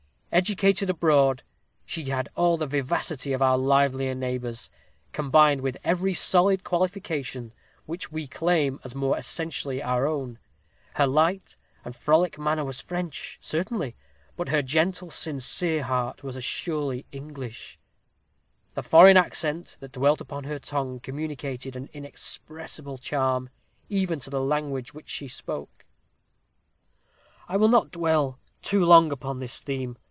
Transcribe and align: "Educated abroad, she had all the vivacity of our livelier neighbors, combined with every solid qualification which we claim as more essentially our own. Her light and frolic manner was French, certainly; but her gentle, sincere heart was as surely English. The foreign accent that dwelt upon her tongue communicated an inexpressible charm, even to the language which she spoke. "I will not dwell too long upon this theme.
"Educated 0.33 0.89
abroad, 0.89 1.43
she 1.85 2.05
had 2.05 2.29
all 2.37 2.55
the 2.55 2.65
vivacity 2.65 3.33
of 3.33 3.41
our 3.41 3.57
livelier 3.57 4.15
neighbors, 4.15 4.69
combined 5.11 5.59
with 5.59 5.75
every 5.83 6.13
solid 6.13 6.63
qualification 6.63 7.51
which 7.85 8.13
we 8.13 8.27
claim 8.27 8.79
as 8.85 8.95
more 8.95 9.17
essentially 9.17 9.83
our 9.83 10.07
own. 10.07 10.39
Her 10.93 11.05
light 11.05 11.57
and 11.83 11.93
frolic 11.93 12.39
manner 12.39 12.63
was 12.63 12.79
French, 12.79 13.39
certainly; 13.41 13.93
but 14.37 14.47
her 14.47 14.61
gentle, 14.61 15.09
sincere 15.11 15.83
heart 15.83 16.23
was 16.23 16.37
as 16.37 16.45
surely 16.45 17.05
English. 17.11 17.77
The 18.73 18.83
foreign 18.83 19.17
accent 19.17 19.75
that 19.81 19.91
dwelt 19.91 20.21
upon 20.21 20.45
her 20.45 20.59
tongue 20.59 21.01
communicated 21.01 21.75
an 21.75 21.89
inexpressible 21.91 22.97
charm, 22.99 23.49
even 23.89 24.21
to 24.21 24.29
the 24.29 24.39
language 24.41 24.93
which 24.93 25.09
she 25.09 25.27
spoke. 25.27 25.85
"I 27.49 27.57
will 27.57 27.67
not 27.67 27.91
dwell 27.91 28.39
too 28.61 28.85
long 28.85 29.11
upon 29.11 29.39
this 29.39 29.59
theme. 29.59 29.97